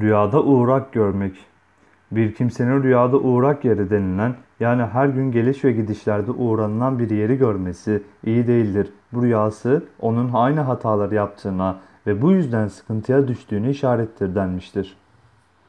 Rüyada 0.00 0.42
uğrak 0.42 0.92
görmek. 0.92 1.36
Bir 2.10 2.34
kimsenin 2.34 2.82
rüyada 2.82 3.16
uğrak 3.18 3.64
yeri 3.64 3.90
denilen 3.90 4.34
yani 4.60 4.82
her 4.82 5.06
gün 5.06 5.32
geliş 5.32 5.64
ve 5.64 5.72
gidişlerde 5.72 6.30
uğranılan 6.30 6.98
bir 6.98 7.10
yeri 7.10 7.38
görmesi 7.38 8.02
iyi 8.26 8.46
değildir. 8.46 8.92
Bu 9.12 9.22
rüyası 9.22 9.84
onun 10.00 10.30
aynı 10.32 10.60
hataları 10.60 11.14
yaptığına 11.14 11.76
ve 12.06 12.22
bu 12.22 12.32
yüzden 12.32 12.68
sıkıntıya 12.68 13.28
düştüğünü 13.28 13.70
işarettir 13.70 14.34
denmiştir. 14.34 14.96